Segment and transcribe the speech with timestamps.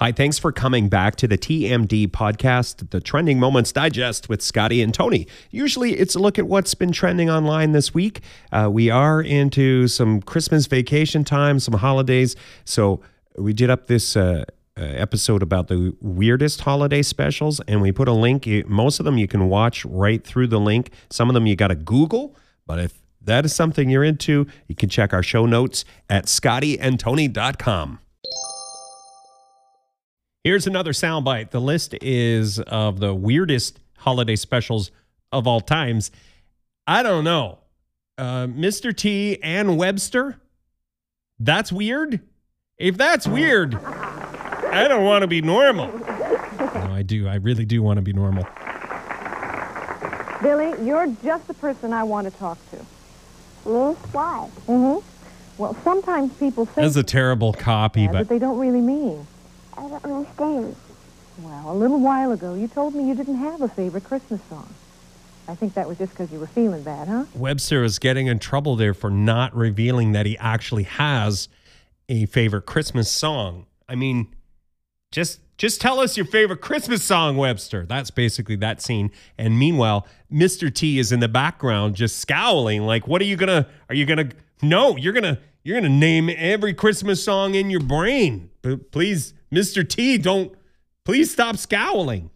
[0.00, 4.80] Hi, thanks for coming back to the TMD podcast, the Trending Moments Digest with Scotty
[4.80, 5.26] and Tony.
[5.50, 8.20] Usually it's a look at what's been trending online this week.
[8.52, 12.36] Uh, we are into some Christmas vacation time, some holidays.
[12.64, 13.00] So
[13.36, 14.16] we did up this.
[14.16, 14.44] Uh,
[14.76, 18.46] uh, episode about the weirdest holiday specials, and we put a link.
[18.68, 20.92] Most of them you can watch right through the link.
[21.10, 24.76] Some of them you got to Google, but if that is something you're into, you
[24.76, 27.98] can check our show notes at scottyandtony.com.
[30.48, 31.50] Here's another soundbite.
[31.50, 34.90] The list is of the weirdest holiday specials
[35.30, 36.10] of all times.
[36.86, 37.58] I don't know.
[38.16, 38.96] Uh, Mr.
[38.96, 40.40] T and Webster?
[41.38, 42.20] That's weird?
[42.78, 45.88] If that's weird, I don't want to be normal.
[45.98, 47.28] No, I do.
[47.28, 48.44] I really do want to be normal.
[50.40, 52.76] Billy, you're just the person I want to talk to.
[53.68, 53.94] Me?
[54.12, 54.48] Why?
[54.66, 55.06] Mm-hmm.
[55.58, 59.26] Well, sometimes people say That's a terrible copy, that, but they don't really mean.
[59.78, 60.76] I don't understand.
[61.38, 64.68] Well, a little while ago, you told me you didn't have a favorite Christmas song.
[65.46, 67.24] I think that was just because you were feeling bad, huh?
[67.34, 71.48] Webster is getting in trouble there for not revealing that he actually has
[72.08, 73.66] a favorite Christmas song.
[73.88, 74.34] I mean,
[75.12, 77.86] just just tell us your favorite Christmas song, Webster.
[77.86, 79.10] That's basically that scene.
[79.38, 80.74] And meanwhile, Mr.
[80.74, 84.06] T is in the background just scowling like, "What are you going to Are you
[84.06, 87.80] going to No, you're going to you're going to name every Christmas song in your
[87.80, 88.50] brain.
[88.62, 89.88] But please, Mr.
[89.88, 90.52] T, don't
[91.04, 92.30] please stop scowling."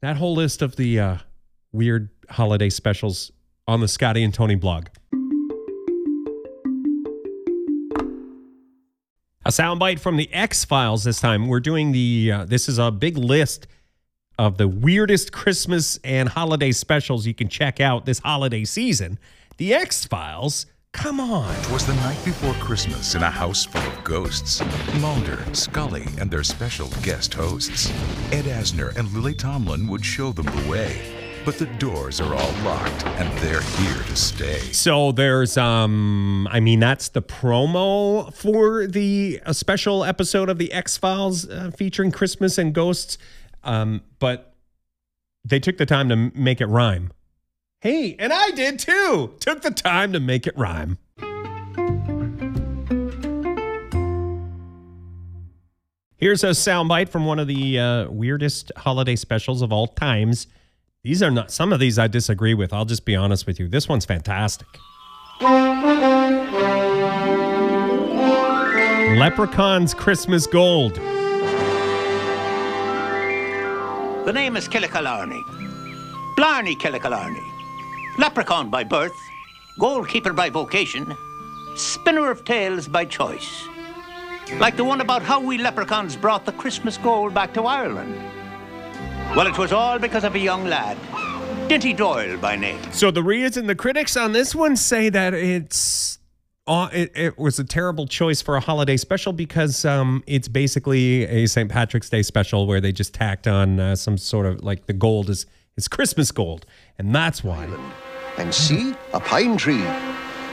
[0.00, 1.16] That whole list of the uh,
[1.72, 3.32] weird holiday specials
[3.66, 4.86] on the Scotty and Tony blog.
[9.44, 11.48] A soundbite from the X Files this time.
[11.48, 13.66] We're doing the, uh, this is a big list
[14.38, 19.18] of the weirdest Christmas and holiday specials you can check out this holiday season.
[19.56, 21.54] The X Files, come on.
[21.54, 24.62] It was the night before Christmas in a house full of ghosts.
[25.00, 27.90] Mulder, Scully, and their special guest hosts.
[28.32, 31.14] Ed Asner and Lily Tomlin would show them the way.
[31.44, 34.58] But the doors are all locked and they're here to stay.
[34.72, 40.72] So there's, um, I mean, that's the promo for the a special episode of the
[40.72, 43.16] X Files uh, featuring Christmas and ghosts.
[43.64, 44.54] Um, but
[45.44, 47.12] they took the time to make it rhyme.
[47.80, 49.34] Hey, and I did too.
[49.38, 50.98] Took the time to make it rhyme.
[56.16, 60.48] Here's a soundbite from one of the uh, weirdest holiday specials of all times.
[61.04, 62.72] These are not, some of these I disagree with.
[62.72, 63.68] I'll just be honest with you.
[63.68, 64.66] This one's fantastic.
[69.16, 70.96] Leprechaun's Christmas Gold.
[74.26, 75.44] The name is Killicalarney.
[76.36, 77.47] Blarney Killicalarney.
[78.18, 79.12] Leprechaun by birth,
[79.78, 81.16] goalkeeper by vocation,
[81.76, 83.62] spinner of tales by choice.
[84.58, 88.12] Like the one about how we leprechauns brought the Christmas gold back to Ireland.
[89.36, 90.96] Well, it was all because of a young lad,
[91.68, 92.80] Dinty Doyle by name.
[92.90, 96.18] So the readers and the critics on this one say that it's
[96.66, 101.24] uh, it, it was a terrible choice for a holiday special because um, it's basically
[101.26, 101.70] a St.
[101.70, 105.30] Patrick's Day special where they just tacked on uh, some sort of like the gold
[105.30, 105.46] is
[105.76, 106.66] is Christmas gold,
[106.98, 107.68] and that's why.
[108.38, 109.84] And see, a pine tree.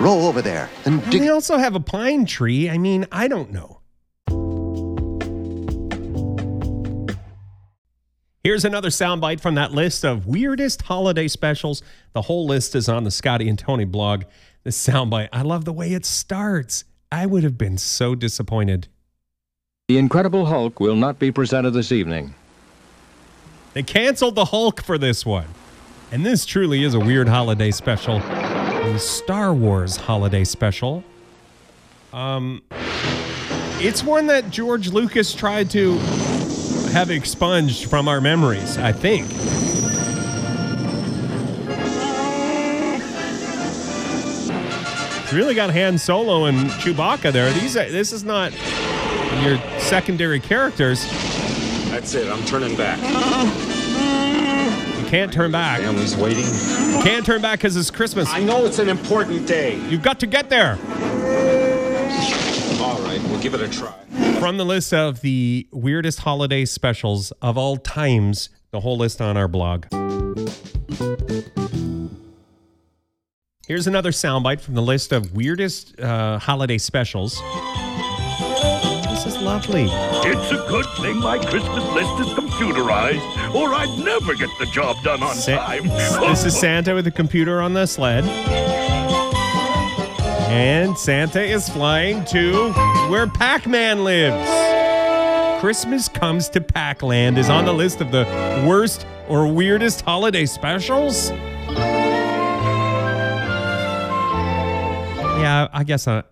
[0.00, 1.20] Row over there and And dig.
[1.20, 2.68] they also have a pine tree.
[2.68, 3.80] I mean, I don't know.
[8.42, 11.82] Here's another soundbite from that list of weirdest holiday specials.
[12.12, 14.24] The whole list is on the Scotty and Tony blog.
[14.64, 16.84] This soundbite, I love the way it starts.
[17.10, 18.88] I would have been so disappointed.
[19.88, 22.34] The Incredible Hulk will not be presented this evening.
[23.72, 25.46] They canceled the Hulk for this one.
[26.14, 28.18] And this truly is a weird holiday special.
[28.18, 31.02] A Star Wars holiday special.
[32.12, 32.62] Um
[33.80, 35.98] it's one that George Lucas tried to
[36.92, 39.26] have expunged from our memories, I think.
[45.24, 47.52] It's really got Han Solo and Chewbacca there.
[47.54, 48.52] These this is not
[49.42, 51.08] your secondary characters.
[51.90, 52.30] That's it.
[52.30, 53.00] I'm turning back.
[55.04, 55.80] You can't turn back.
[55.80, 56.44] Family's waiting.
[57.02, 58.26] Can't turn back because it's Christmas.
[58.30, 59.78] I know it's an important day.
[59.90, 60.78] You've got to get there.
[62.80, 63.92] All right, we'll give it a try.
[64.40, 69.36] From the list of the weirdest holiday specials of all times, the whole list on
[69.36, 69.84] our blog.
[73.66, 77.38] Here's another soundbite from the list of weirdest uh, holiday specials.
[79.44, 79.88] Lovely.
[79.90, 84.96] It's a good thing my Christmas list is computerized, or I'd never get the job
[85.04, 85.86] done on Sa- time.
[85.88, 88.24] this is Santa with a computer on the sled.
[90.48, 92.72] And Santa is flying to
[93.10, 94.48] where Pac Man lives.
[95.60, 98.24] Christmas Comes to Pac-Land is on the list of the
[98.66, 101.30] worst or weirdest holiday specials?
[105.38, 106.22] Yeah, I guess I,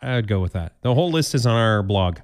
[0.00, 0.74] I'd go with that.
[0.82, 2.18] The whole list is on our blog.